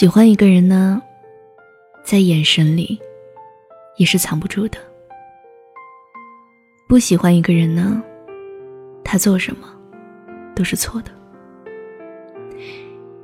[0.00, 0.98] 喜欢一个人呢，
[2.02, 2.98] 在眼神里
[3.98, 4.78] 也是藏不住的；
[6.88, 8.02] 不喜欢一个人呢，
[9.04, 9.68] 他做什么
[10.56, 11.10] 都是错的。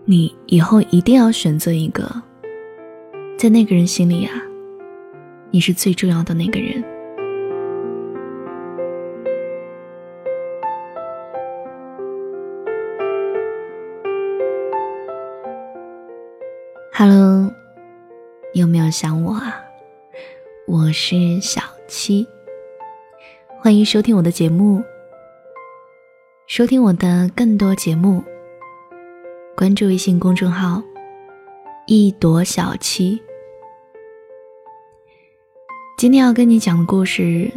[0.05, 2.23] 你以后一定要选择一个，
[3.39, 4.35] 在那个人心里啊，
[5.51, 6.85] 你是最重要的那个人。
[16.99, 17.53] Hello，
[18.55, 19.63] 有没有想我啊？
[20.67, 22.27] 我是小七，
[23.61, 24.83] 欢迎收听我的节目。
[26.47, 28.25] 收听我的更多节目，
[29.55, 30.83] 关注微信公众号
[31.87, 33.21] “一朵小七”。
[35.99, 37.53] 今天要跟你讲的故事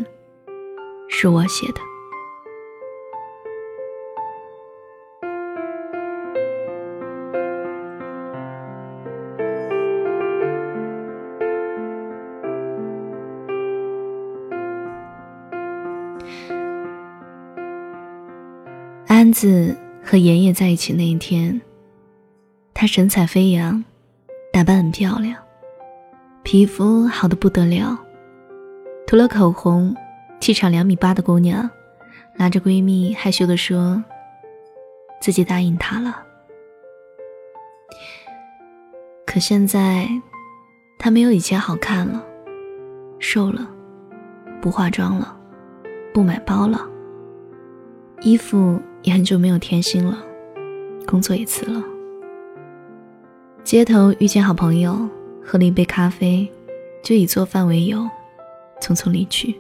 [1.08, 1.89] 是我写的。
[19.40, 19.74] 子
[20.04, 21.62] 和妍妍在一起那一天，
[22.74, 23.82] 她神采飞扬，
[24.52, 25.34] 打扮很漂亮，
[26.44, 27.98] 皮肤好的不得了，
[29.08, 29.96] 涂了口红，
[30.42, 31.70] 气场两米八的姑娘，
[32.36, 34.04] 拉着闺蜜害羞的说
[35.22, 36.22] ：“自己答应他了。”
[39.26, 40.10] 可现在，
[40.98, 42.22] 她没有以前好看了，
[43.20, 43.66] 瘦了，
[44.62, 45.34] 不化妆了，
[46.14, 46.86] 不买包了，
[48.22, 48.80] 衣服。
[49.04, 50.22] 也很久没有添新了，
[51.08, 51.82] 工作也辞了。
[53.64, 55.08] 街头遇见好朋友，
[55.42, 56.46] 喝了一杯咖啡，
[57.02, 58.00] 就以做饭为由，
[58.82, 59.56] 匆匆离去。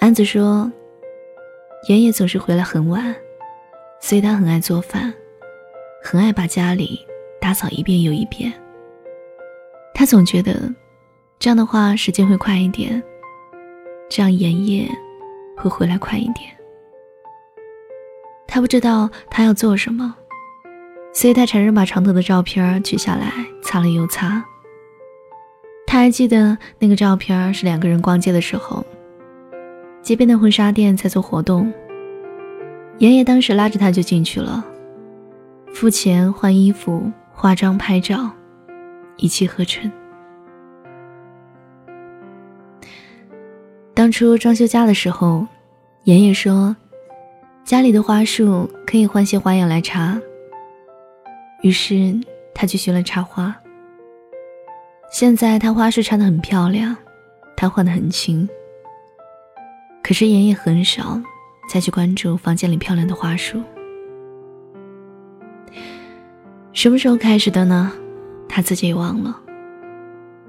[0.00, 0.70] 安子说
[1.88, 3.14] ：“爷爷总是回来很晚，
[4.00, 5.14] 所以他很爱做饭，
[6.02, 6.98] 很爱把家里
[7.40, 8.52] 打扫一遍又一遍。
[9.94, 10.74] 他总觉得，
[11.38, 13.00] 这样的话时间会快一点，
[14.08, 14.88] 这样爷爷。”
[15.58, 16.50] 会回来快一点。
[18.46, 20.14] 他不知道他要做什么，
[21.12, 23.32] 所以他承认把床头的照片取下来
[23.62, 24.42] 擦了又擦。
[25.86, 28.84] 他还记得那个照片是两个人逛街的时候，
[30.02, 31.72] 街边的婚纱店在做活动。
[32.98, 34.64] 爷爷当时拉着他就进去了，
[35.72, 38.30] 付钱换衣服、化妆、拍照，
[39.16, 39.90] 一气呵成。
[44.08, 45.46] 当初装修家的时候，
[46.04, 46.74] 爷爷说，
[47.62, 50.18] 家里的花束可以换些花样来插。
[51.60, 52.18] 于是
[52.54, 53.54] 他去学了插花。
[55.12, 56.96] 现在他花束插的很漂亮，
[57.54, 58.48] 他换的很轻。
[60.02, 61.20] 可是爷爷很少
[61.68, 63.62] 再去关注房间里漂亮的花束。
[66.72, 67.92] 什么时候开始的呢？
[68.48, 69.38] 他自己也忘了。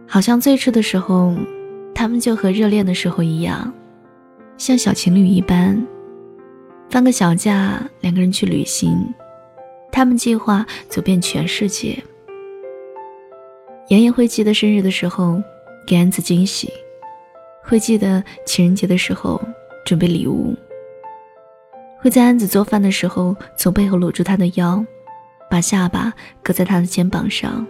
[0.08, 1.36] 好像最初的时候。
[1.94, 3.74] 他们就和热恋的时候一样，
[4.58, 5.86] 像小情侣一般，
[6.90, 9.14] 放个小假，两个人去旅行。
[9.92, 11.98] 他们计划走遍全世界。
[13.90, 15.42] 妍妍会记得生日的时候
[15.86, 16.72] 给安子惊喜，
[17.64, 19.42] 会记得情人节的时候
[19.84, 20.56] 准备礼物，
[22.00, 24.86] 会在安子做饭的时候从背后搂住她的腰，
[25.50, 26.14] 把下巴
[26.44, 27.66] 搁在她的肩膀上，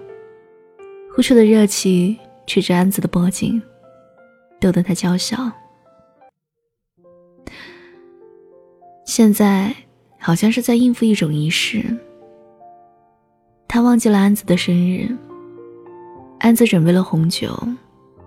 [1.16, 3.59] 呼出的热气吹着安子的脖颈。
[4.59, 5.51] 逗得他娇笑。
[9.05, 9.73] 现在
[10.19, 11.83] 好像是在应付一种仪式。
[13.67, 15.09] 他忘记了安子的生日。
[16.39, 17.57] 安子准备了红酒，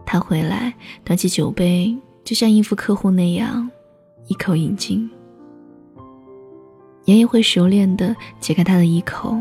[0.04, 0.72] 他回来
[1.02, 3.68] 端起酒杯，就像应付客户那样，
[4.26, 5.10] 一口饮尽。
[7.06, 9.36] 爷爷会熟练的解开他的衣口。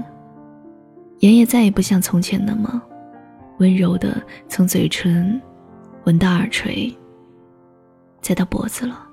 [1.19, 2.81] 爷爷再也不像从前那么
[3.59, 5.39] 温柔的从嘴唇。
[6.05, 6.91] 闻到耳垂，
[8.21, 9.07] 再到脖子了。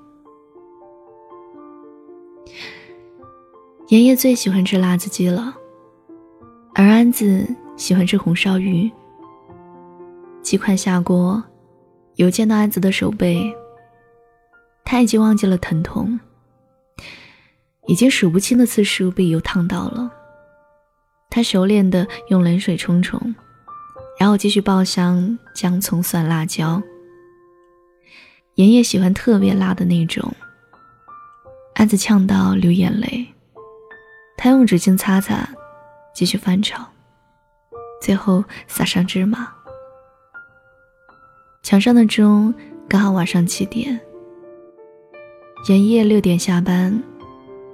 [3.89, 5.55] 爷爷最喜欢吃辣子鸡了，
[6.73, 7.47] 而安子
[7.77, 8.89] 喜欢吃红烧鱼。
[10.41, 11.43] 鸡块下锅，
[12.15, 13.53] 油溅到安子的手背，
[14.83, 16.19] 他已经忘记了疼痛，
[17.85, 20.11] 已经数不清的次数被油烫到了。
[21.29, 23.35] 他熟练的用冷水冲冲。
[24.19, 26.83] 然后继续爆香姜、葱、蒜、辣椒。
[28.55, 30.31] 妍妍喜欢特别辣的那种。
[31.75, 33.25] 安子呛到流眼泪，
[34.35, 35.47] 他用纸巾擦擦，
[36.13, 36.85] 继续翻炒，
[38.01, 39.49] 最后撒上芝麻。
[41.63, 42.53] 墙上的钟
[42.89, 43.97] 刚好晚上七点。
[45.69, 47.01] 妍妍六点下班，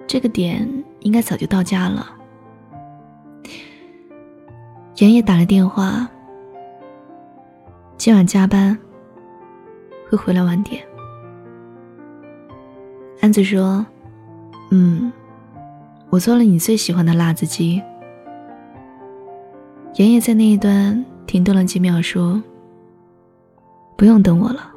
[0.05, 2.11] 这个点应该早就到家了。
[4.97, 6.07] 妍妍打了电话，
[7.97, 8.77] 今晚加班，
[10.09, 10.85] 会回来晚点。
[13.21, 13.85] 安子说
[14.69, 15.11] ：“嗯，
[16.09, 17.81] 我做了你最喜欢的辣子鸡。”
[19.95, 22.43] 妍妍在那一端停顿了几秒，说
[23.95, 24.71] ：“不用等我了。”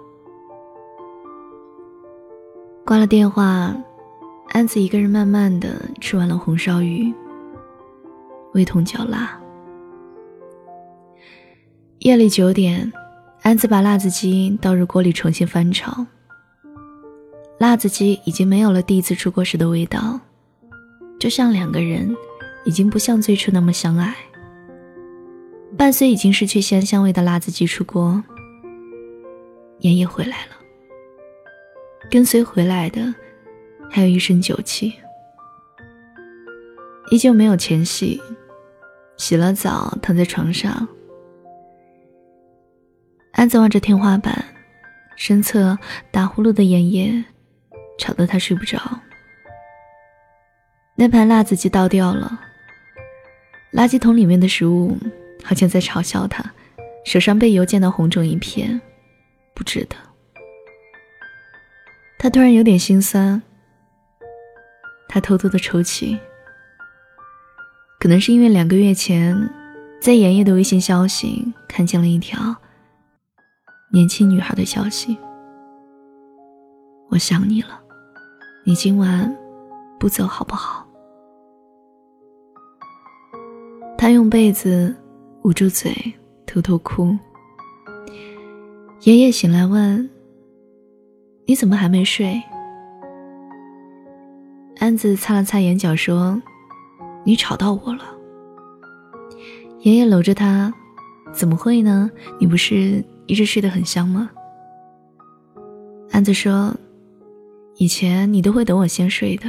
[2.87, 3.77] 挂了电话，
[4.51, 7.13] 安子一个人慢慢的吃完了红烧鱼，
[8.55, 9.39] 味同嚼蜡。
[11.99, 12.91] 夜里九点，
[13.49, 16.05] 安子把辣子鸡倒入锅里重新翻炒。
[17.57, 20.21] 辣子鸡已经没有了第一次出锅时的味道，
[21.19, 22.15] 就像两个人
[22.67, 24.15] 已经不像最初那么相爱。
[25.79, 28.23] 伴随已经失去鲜香味的辣子鸡出锅，
[29.79, 30.53] 妍妍回来了。
[32.11, 33.15] 跟随回来的，
[33.89, 34.93] 还有一身酒气。
[37.11, 38.21] 依旧没有前戏，
[39.17, 40.87] 洗了澡，躺在床上。
[43.39, 44.45] 安子望着天花板，
[45.15, 45.79] 身侧
[46.11, 47.25] 打呼噜的妍妍，
[47.97, 48.81] 吵得他睡不着。
[50.97, 52.41] 那盘辣子鸡倒掉了，
[53.73, 54.99] 垃圾桶里面的食物
[55.45, 56.53] 好像在嘲笑他，
[57.05, 58.81] 手上被油溅到红肿一片，
[59.55, 59.95] 不值得。
[62.19, 63.41] 他突然有点心酸，
[65.09, 66.19] 他偷偷的抽泣。
[68.01, 69.49] 可能是因为两个月前，
[70.01, 72.57] 在妍妍的微信消息看见了一条
[73.91, 75.17] 年轻女孩的消息
[77.09, 77.81] ：“我想你了，
[78.65, 79.35] 你今晚
[79.99, 80.87] 不走好不好？”
[83.97, 84.95] 他用被子
[85.43, 85.91] 捂住嘴，
[86.47, 87.17] 偷偷哭。
[89.03, 90.09] 爷爷醒来问。
[91.47, 92.39] 你怎么还没睡？
[94.79, 96.41] 安子擦了擦眼角，说
[97.25, 98.05] ：“你吵到我了。”
[99.81, 100.71] 爷爷搂着他
[101.33, 102.11] ：“怎么会呢？
[102.39, 104.29] 你不是一直睡得很香吗？”
[106.11, 106.75] 安子说
[107.79, 109.45] ：“以前你都会等我先睡的。”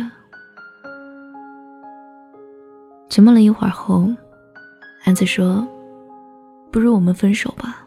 [3.10, 4.08] 沉默了一会儿后，
[5.04, 5.68] 安子说
[6.72, 7.84] ：“不如我们分手吧。”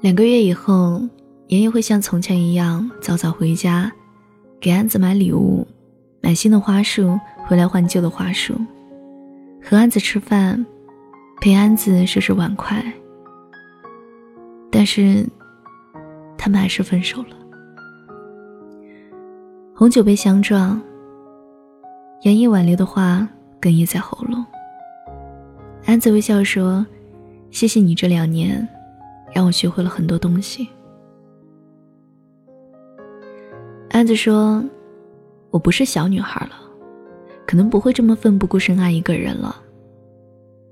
[0.00, 1.02] 两个月以后，
[1.48, 3.92] 妍妍会像从前一样早早回家，
[4.60, 5.66] 给安子买礼物，
[6.22, 8.54] 买新的花束回来换旧的花束，
[9.62, 10.64] 和安子吃饭，
[11.40, 12.84] 陪安子收拾碗筷。
[14.70, 15.26] 但是，
[16.36, 17.36] 他们还是分手了。
[19.74, 20.80] 红酒杯相撞，
[22.22, 23.26] 妍妍挽留的话
[23.60, 24.44] 哽咽在喉咙。
[25.86, 26.84] 安子微笑说
[27.50, 28.66] ：“谢谢你这两年。”
[29.32, 30.66] 让我学会了很多东西。
[33.90, 34.64] 安子说
[35.50, 36.52] ：“我不是小女孩了，
[37.46, 39.54] 可能不会这么奋不顾身爱一个人了。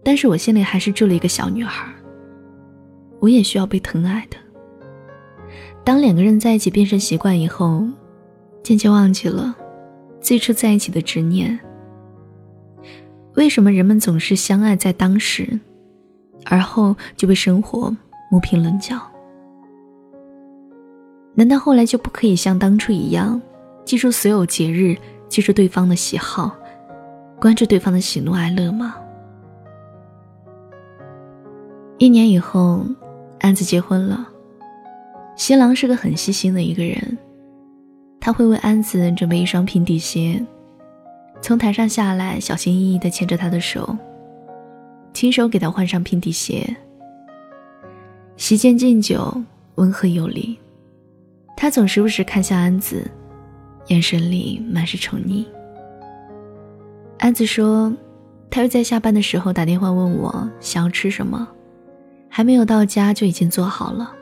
[0.06, 1.92] 但是我心里还是住了一个小女孩。
[3.18, 4.36] 我也需要被疼爱的。
[5.82, 7.84] 当两个人在一起变成习惯以后，
[8.62, 9.52] 渐渐忘记了
[10.20, 11.58] 最初在一起的执念。
[13.34, 15.58] 为什么人们总是相爱在当时，
[16.44, 17.92] 而后就被生活？”
[18.30, 19.00] 磨平棱角，
[21.34, 23.42] 难道后来就不可以像当初一样，
[23.84, 24.96] 记住所有节日，
[25.28, 26.56] 记住对方的喜好，
[27.40, 28.96] 关注对方的喜怒哀乐吗？
[31.98, 32.84] 一年以后，
[33.40, 34.28] 安子结婚了，
[35.34, 37.16] 新郎是个很细心的一个人，
[38.20, 40.44] 他会为安子准备一双平底鞋，
[41.40, 43.96] 从台上下来，小心翼翼地牵着她的手，
[45.14, 46.76] 亲手给她换上平底鞋。
[48.36, 49.34] 席间敬酒，
[49.76, 50.58] 温和有礼。
[51.56, 53.10] 他总时不时看向安子，
[53.86, 55.46] 眼神里满是宠溺。
[57.18, 57.90] 安子说
[58.50, 61.48] ：“他会在下班的时候打电话问我想要吃什么，
[62.36, 64.14] 还没有到家就已经做好了。”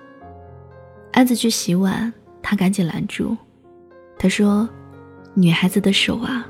[1.11, 3.37] 安子去洗碗，他赶紧拦住。
[4.17, 4.69] 他说
[5.35, 6.47] ：“女孩子的手啊，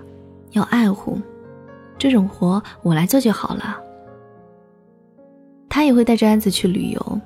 [0.51, 1.19] 要爱护，
[1.97, 3.81] 这种活我来做就好了。”
[5.71, 7.21] 他也会带着安子去旅游。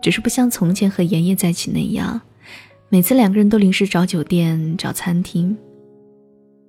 [0.00, 2.20] 只是不像从前和妍妍在一起那样，
[2.88, 5.58] 每次两个人都临时找酒店、找餐厅。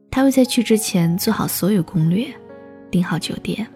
[0.09, 2.25] 他会在去之前做好所有攻略，
[2.89, 3.67] 订好酒店。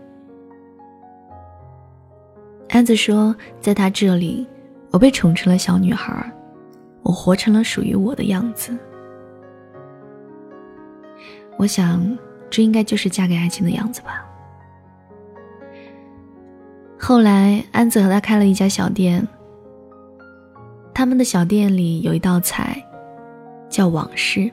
[2.74, 4.48] 安子说，在他这里，
[4.92, 6.32] 我被宠成了小女孩，
[7.04, 8.76] 我活成了属于我的样子。
[11.58, 12.18] 我想，
[12.50, 14.26] 这应该就是嫁给爱情的样子吧。
[16.98, 19.28] 后来，安子和他开了一家小店。
[20.94, 22.82] 他们的小店里有一道菜，
[23.70, 24.50] 叫往事。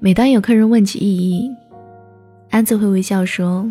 [0.00, 1.50] 每当有客人问起意义，
[2.48, 3.70] 安子会微笑说：“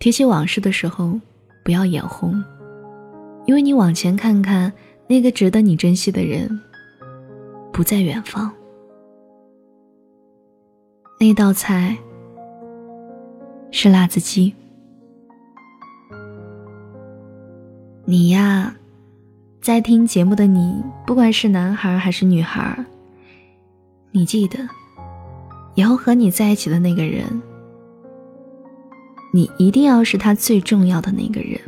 [0.00, 1.20] 提起往事的时候，
[1.64, 2.42] 不要眼红，
[3.46, 4.72] 因为你往前看看，
[5.06, 6.60] 那个值得你珍惜的人，
[7.72, 8.52] 不在远方。
[11.20, 11.96] 那道菜
[13.70, 14.52] 是辣子鸡。
[18.04, 18.74] 你呀，
[19.60, 22.84] 在听节目的你，不管是男孩还是女孩，
[24.10, 24.58] 你记得，
[25.76, 27.24] 以后和你在一起的那个人。
[29.34, 31.58] 你一定要是他最重要的那个人。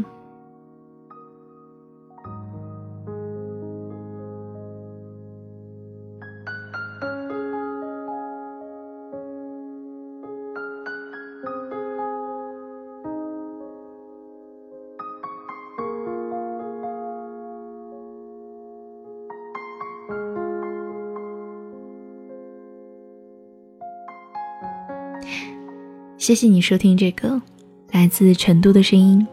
[26.19, 27.54] 谢谢你收听这个。
[27.95, 29.25] 来自成都的声音，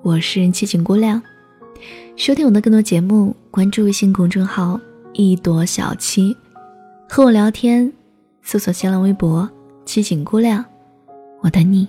[0.00, 1.22] 我是七锦姑娘。
[2.16, 4.80] 收听我的更多节目，关注微信公众号
[5.12, 6.34] “一朵小七”，
[7.06, 7.92] 和我聊天，
[8.40, 9.46] 搜索新浪微博
[9.84, 10.64] “七锦姑娘”，
[11.44, 11.86] 我等你。